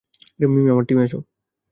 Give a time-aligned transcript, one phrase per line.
[0.39, 1.19] মিমি, আমার টিমে আসো।